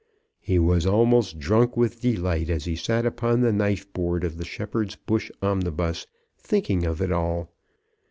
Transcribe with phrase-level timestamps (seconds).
[0.39, 4.45] He was almost drunk with delight as he sat upon the knife board of the
[4.45, 6.07] Shepherd's Bush omnibus,
[6.39, 7.53] thinking of it all.